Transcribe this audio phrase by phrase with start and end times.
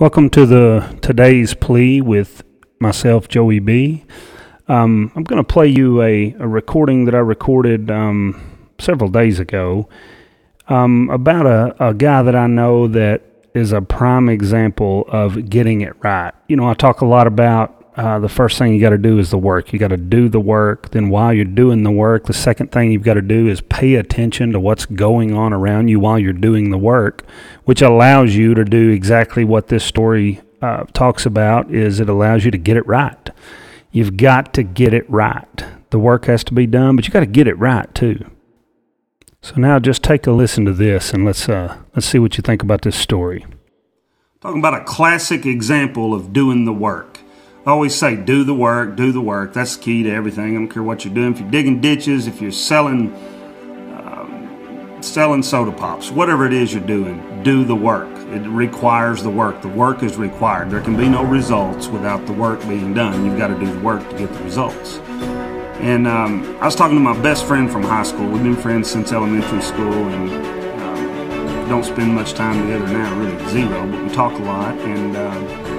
[0.00, 2.42] Welcome to the today's plea with
[2.78, 4.06] myself, Joey B.
[4.66, 9.38] Um, I'm going to play you a, a recording that I recorded um, several days
[9.38, 9.90] ago
[10.68, 13.20] um, about a, a guy that I know that
[13.52, 16.32] is a prime example of getting it right.
[16.48, 19.18] You know, I talk a lot about uh, the first thing you got to do
[19.18, 19.72] is the work.
[19.72, 20.90] You got to do the work.
[20.90, 23.96] Then, while you're doing the work, the second thing you've got to do is pay
[23.96, 27.24] attention to what's going on around you while you're doing the work,
[27.64, 31.70] which allows you to do exactly what this story uh, talks about.
[31.70, 33.30] Is it allows you to get it right?
[33.90, 35.64] You've got to get it right.
[35.90, 38.24] The work has to be done, but you got to get it right too.
[39.42, 42.42] So now, just take a listen to this, and let's uh, let's see what you
[42.42, 43.46] think about this story.
[44.40, 47.19] Talking about a classic example of doing the work.
[47.66, 49.52] Always say, do the work, do the work.
[49.52, 50.52] That's the key to everything.
[50.52, 51.34] I don't care what you're doing.
[51.34, 53.12] If you're digging ditches, if you're selling,
[53.98, 58.08] um, selling soda pops, whatever it is you're doing, do the work.
[58.30, 59.60] It requires the work.
[59.60, 60.70] The work is required.
[60.70, 63.26] There can be no results without the work being done.
[63.26, 64.96] You've got to do the work to get the results.
[65.80, 68.26] And um, I was talking to my best friend from high school.
[68.26, 70.30] We've been friends since elementary school, and
[70.82, 73.86] um, don't spend much time together now, really zero.
[73.86, 75.14] But we talk a lot, and.
[75.14, 75.69] Uh,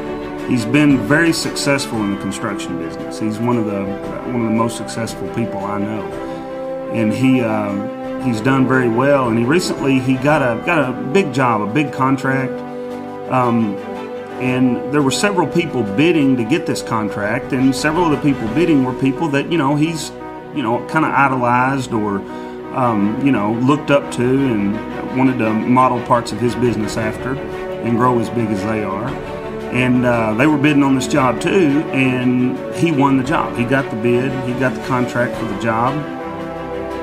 [0.47, 3.19] He's been very successful in the construction business.
[3.19, 3.83] He's one of the
[4.31, 6.01] one of the most successful people I know,
[6.93, 9.29] and he um, he's done very well.
[9.29, 12.51] And he recently he got a got a big job, a big contract,
[13.31, 13.75] um,
[14.41, 18.47] and there were several people bidding to get this contract, and several of the people
[18.53, 20.09] bidding were people that you know he's
[20.53, 22.17] you know kind of idolized or
[22.75, 24.75] um, you know looked up to and
[25.17, 29.07] wanted to model parts of his business after and grow as big as they are
[29.71, 33.55] and uh, they were bidding on this job too and he won the job.
[33.57, 35.93] He got the bid he got the contract for the job.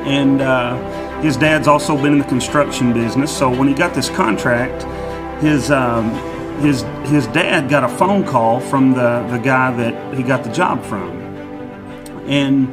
[0.06, 4.10] And uh, his dad's also been in the construction business so when he got this
[4.10, 4.82] contract
[5.42, 6.10] his um,
[6.60, 10.52] his his dad got a phone call from the the guy that he got the
[10.52, 11.16] job from.
[12.28, 12.68] And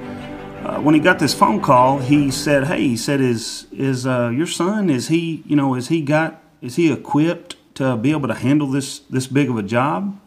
[0.66, 4.30] uh, when he got this phone call he said hey he said is is uh,
[4.30, 8.28] your son is he you know is he got is he equipped to be able
[8.28, 10.20] to handle this this big of a job.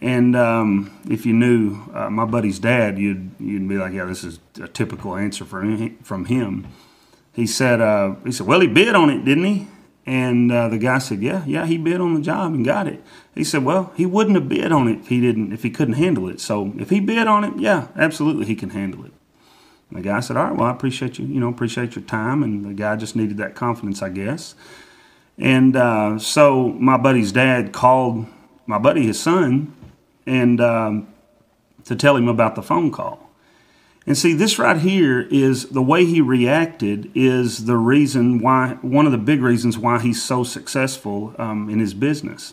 [0.00, 4.24] And um, if you knew uh, my buddy's dad, you'd you'd be like, yeah, this
[4.24, 6.66] is a typical answer from from him.
[7.32, 9.66] He said, uh, he said, well, he bid on it, didn't he?
[10.06, 13.02] And uh, the guy said, yeah, yeah, he bid on the job and got it.
[13.34, 15.94] He said, well, he wouldn't have bid on it if he didn't, if he couldn't
[15.94, 16.40] handle it.
[16.40, 19.12] So if he bid on it, yeah, absolutely, he can handle it.
[19.88, 22.42] And the guy said, all right, well, I appreciate you, you know, appreciate your time.
[22.42, 24.54] And the guy just needed that confidence, I guess.
[25.38, 28.26] And uh, so my buddy's dad called
[28.66, 29.74] my buddy, his son,
[30.26, 31.08] and um,
[31.84, 33.30] to tell him about the phone call.
[34.06, 39.06] And see, this right here is the way he reacted is the reason why, one
[39.06, 42.52] of the big reasons why he's so successful um, in his business.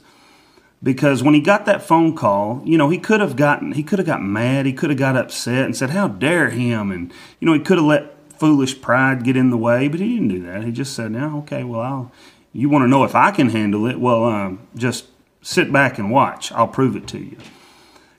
[0.82, 4.00] Because when he got that phone call, you know, he could have gotten, he could
[4.00, 6.90] have got mad, he could have got upset and said, How dare him?
[6.90, 10.16] And, you know, he could have let foolish pride get in the way, but he
[10.16, 10.64] didn't do that.
[10.64, 12.12] He just said, "Now, okay, well, I'll,
[12.54, 14.00] you want to know if I can handle it?
[14.00, 15.06] Well, um, just
[15.42, 16.52] sit back and watch.
[16.52, 17.38] I'll prove it to you.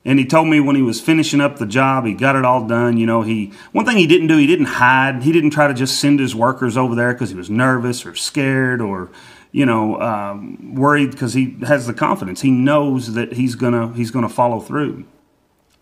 [0.05, 2.67] And he told me when he was finishing up the job, he got it all
[2.67, 2.97] done.
[2.97, 5.23] You know, he one thing he didn't do, he didn't hide.
[5.23, 8.17] He didn't try to just send his workers over there because he was nervous or
[8.17, 9.11] scared or,
[9.53, 12.41] you know, um, worried because he has the confidence.
[12.41, 15.05] He knows that he's gonna he's gonna follow through.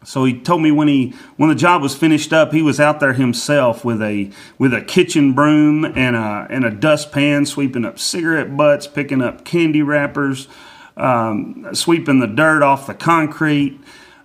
[0.03, 3.01] So he told me when he when the job was finished up, he was out
[3.01, 7.99] there himself with a with a kitchen broom and a and a dustpan, sweeping up
[7.99, 10.49] cigarette butts, picking up candy wrappers,
[10.97, 13.79] um, sweeping the dirt off the concrete.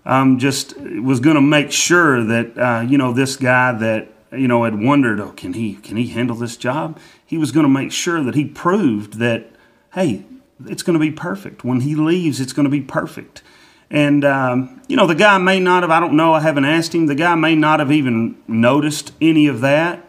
[0.05, 4.47] Um, just was going to make sure that uh, you know this guy that you
[4.47, 6.99] know had wondered, oh, can he can he handle this job?
[7.25, 9.47] He was going to make sure that he proved that
[9.93, 10.23] hey,
[10.67, 11.65] it's going to be perfect.
[11.65, 13.41] When he leaves, it's going to be perfect.
[13.89, 16.93] And, um, you know, the guy may not have, I don't know, I haven't asked
[16.93, 20.01] him, the guy may not have even noticed any of that,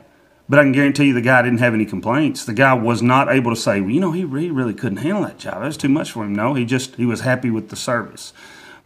[0.49, 2.45] but I can guarantee you the guy didn't have any complaints.
[2.45, 5.25] The guy was not able to say, well, you know, he really, really couldn't handle
[5.25, 5.61] that job.
[5.61, 6.35] That was too much for him.
[6.35, 8.33] No, he just, he was happy with the service.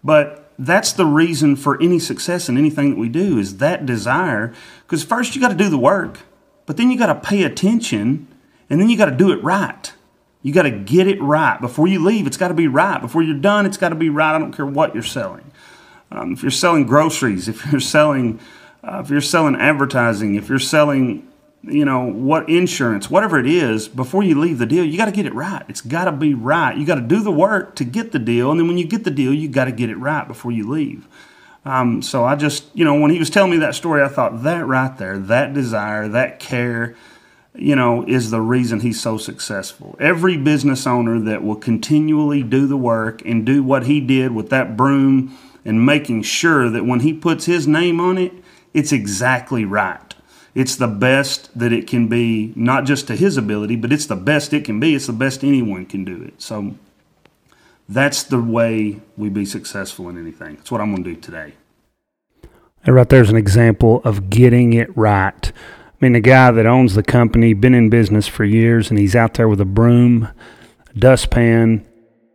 [0.03, 4.53] But that's the reason for any success in anything that we do is that desire.
[4.87, 6.21] Because first you got to do the work,
[6.67, 8.27] but then you got to pay attention,
[8.69, 9.93] and then you got to do it right.
[10.43, 11.61] You got to get it right.
[11.61, 13.01] Before you leave, it's got to be right.
[13.01, 14.35] Before you're done, it's got to be right.
[14.35, 15.51] I don't care what you're selling.
[16.11, 18.41] Um, if you're selling groceries, if you're selling,
[18.83, 21.29] uh, if you're selling advertising, if you're selling,
[21.63, 25.13] you know, what insurance, whatever it is, before you leave the deal, you got to
[25.13, 25.63] get it right.
[25.69, 26.77] It's got to be right.
[26.77, 29.05] You got to do the work to get the deal, and then when you get
[29.05, 31.07] the deal, you got to get it right before you leave.
[31.65, 34.43] Um, so I just, you know, when he was telling me that story, I thought
[34.45, 36.97] that right there, that desire, that care,
[37.55, 39.97] you know, is the reason he's so successful.
[39.99, 44.51] Every business owner that will continually do the work and do what he did with
[44.51, 48.33] that broom and making sure that when he puts his name on it,
[48.73, 50.15] it's exactly right.
[50.55, 54.17] It's the best that it can be, not just to his ability, but it's the
[54.17, 54.95] best it can be.
[54.95, 56.41] It's the best anyone can do it.
[56.43, 56.75] So
[57.89, 60.57] that's the way we be successful in anything.
[60.57, 61.55] That's what I'm going to do today.
[62.85, 65.53] And right there's an example of getting it right.
[66.01, 69.15] I mean, the guy that owns the company, been in business for years, and he's
[69.15, 70.29] out there with a broom,
[70.97, 71.87] dustpan,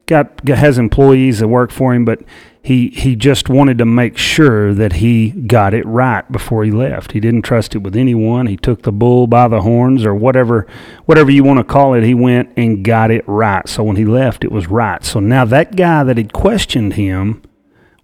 [0.05, 2.21] got has employees that work for him, but
[2.61, 7.13] he he just wanted to make sure that he got it right before he left.
[7.13, 8.47] He didn't trust it with anyone.
[8.47, 10.67] He took the bull by the horns or whatever
[11.05, 12.03] whatever you want to call it.
[12.03, 13.67] He went and got it right.
[13.67, 15.03] So when he left, it was right.
[15.03, 17.41] So now that guy that had questioned him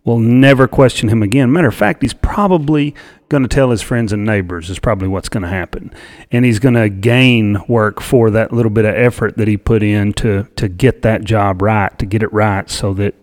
[0.03, 1.51] will never question him again.
[1.51, 2.95] Matter of fact, he's probably
[3.29, 5.93] going to tell his friends and neighbors, is probably what's going to happen.
[6.31, 9.83] And he's going to gain work for that little bit of effort that he put
[9.83, 13.15] in to, to get that job right, to get it right so that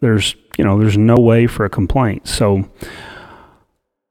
[0.00, 2.28] there's, you know, there's no way for a complaint.
[2.28, 2.70] So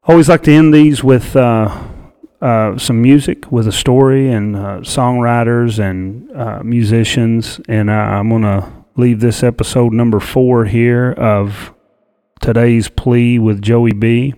[0.03, 1.87] I always like to end these with, uh,
[2.41, 8.78] uh, some music with a story and uh, songwriters and uh, musicians, and I'm gonna
[8.99, 11.73] leave this episode number four here of
[12.41, 14.33] today's plea with Joey B.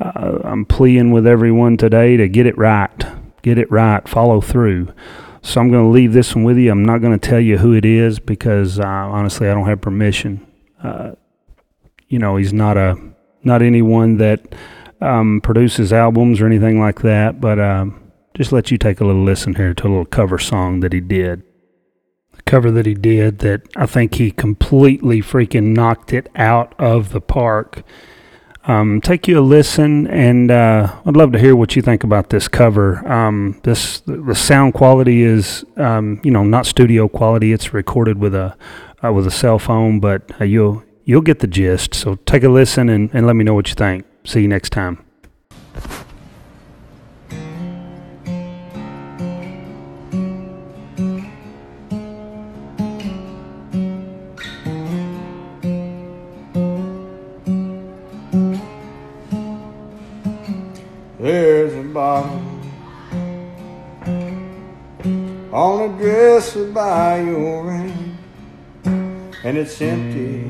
[0.00, 3.04] Uh, I'm pleading with everyone today to get it right,
[3.42, 4.92] get it right, follow through.
[5.40, 6.72] So I'm going to leave this one with you.
[6.72, 9.80] I'm not going to tell you who it is because uh, honestly, I don't have
[9.80, 10.44] permission.
[10.82, 11.12] Uh,
[12.08, 12.96] you know, he's not a
[13.44, 14.52] not anyone that
[15.00, 17.40] um, produces albums or anything like that.
[17.40, 20.80] But um, just let you take a little listen here to a little cover song
[20.80, 21.44] that he did
[22.46, 27.20] cover that he did that I think he completely freaking knocked it out of the
[27.20, 27.82] park.
[28.64, 32.30] Um, take you a listen, and uh, I'd love to hear what you think about
[32.30, 33.06] this cover.
[33.06, 37.52] Um, this the sound quality is, um, you know, not studio quality.
[37.52, 38.56] It's recorded with a
[39.04, 41.94] uh, with a cell phone, but uh, you'll you'll get the gist.
[41.94, 44.04] So take a listen and, and let me know what you think.
[44.24, 45.05] See you next time.
[61.18, 62.42] There's a bottle
[65.50, 68.18] on a dresser by your ring,
[68.84, 70.44] and it's empty.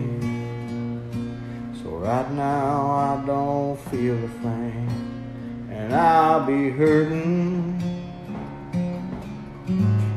[1.80, 7.78] So right now I don't feel a thing, and I'll be hurting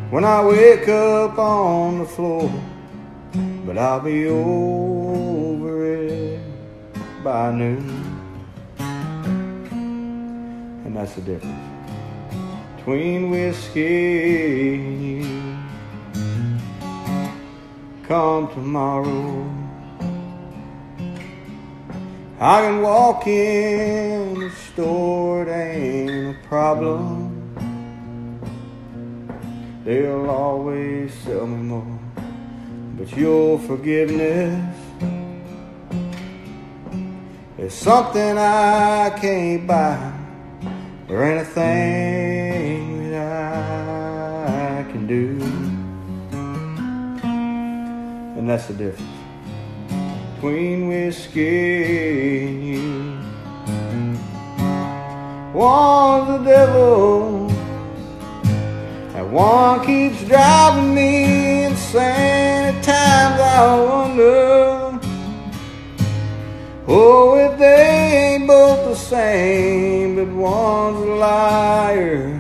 [0.10, 2.52] when I wake up on the floor.
[3.68, 6.42] But I'll be over it
[7.24, 8.09] by noon.
[10.90, 11.54] And that's the difference
[12.78, 15.22] between whiskey.
[18.08, 19.46] Come tomorrow,
[22.40, 27.36] I can walk in the store, it ain't a problem.
[29.86, 32.00] They'll always sell me more,
[32.98, 34.76] but your forgiveness
[37.60, 40.19] is something I can't buy
[41.10, 44.48] or anything that
[44.80, 45.42] I can do.
[48.38, 49.12] And that's the difference
[50.36, 53.18] between whiskey and you.
[55.52, 57.50] One's the devil,
[59.16, 62.76] and one keeps driving me insane.
[62.76, 65.00] At times I wonder.
[66.88, 72.40] Oh, if they ain't both same, but one's a liar.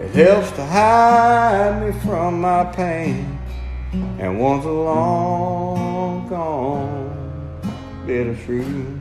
[0.00, 3.38] It helps to hide me from my pain,
[4.20, 7.10] and one's a long gone
[8.06, 9.00] bit of truth.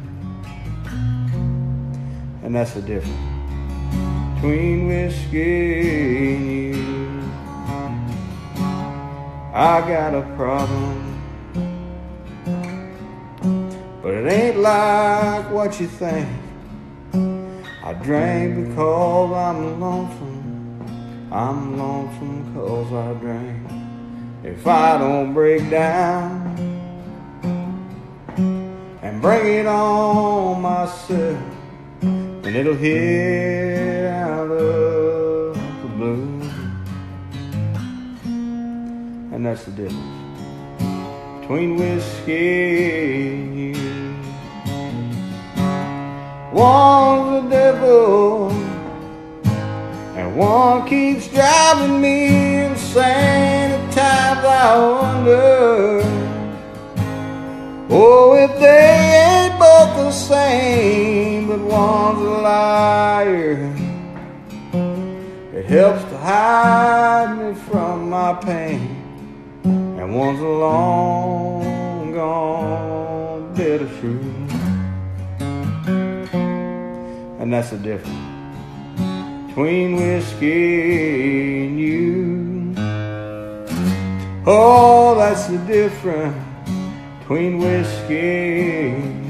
[2.42, 3.16] And that's the difference
[4.36, 6.74] between whiskey and you.
[9.54, 11.13] I got a problem.
[14.24, 16.30] It ain't like what you think.
[17.84, 21.30] I drink because I'm lonesome.
[21.30, 23.70] I'm lonesome because I drink.
[24.46, 26.56] If I don't break down
[29.02, 31.38] and bring it on myself,
[32.00, 36.40] then it'll hit out of the blue.
[39.34, 43.93] And that's the difference between whiskey and you.
[46.54, 48.52] One's the devil,
[50.16, 53.72] And one keeps driving me insane.
[53.72, 56.02] At times I wonder
[57.90, 63.76] Oh, if they ain't both the same But one's a liar.
[65.56, 68.96] It helps to hide me from my pain
[69.64, 74.43] And one's a long gone bitter truth
[77.44, 82.74] and that's the difference between whiskey and you.
[84.46, 86.38] Oh, that's the difference
[87.20, 89.23] between whiskey.